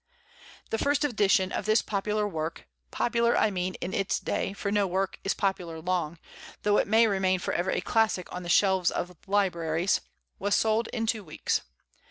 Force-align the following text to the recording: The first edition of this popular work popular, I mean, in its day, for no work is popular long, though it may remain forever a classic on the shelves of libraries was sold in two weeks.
The 0.71 0.79
first 0.79 1.05
edition 1.05 1.51
of 1.51 1.65
this 1.67 1.83
popular 1.83 2.27
work 2.27 2.67
popular, 2.89 3.37
I 3.37 3.51
mean, 3.51 3.75
in 3.75 3.93
its 3.93 4.19
day, 4.19 4.51
for 4.51 4.71
no 4.71 4.87
work 4.87 5.19
is 5.23 5.35
popular 5.35 5.79
long, 5.79 6.17
though 6.63 6.79
it 6.79 6.87
may 6.87 7.05
remain 7.05 7.37
forever 7.37 7.69
a 7.69 7.81
classic 7.81 8.27
on 8.33 8.41
the 8.41 8.49
shelves 8.49 8.89
of 8.89 9.15
libraries 9.27 10.01
was 10.39 10.55
sold 10.55 10.87
in 10.87 11.05
two 11.05 11.23
weeks. 11.23 11.61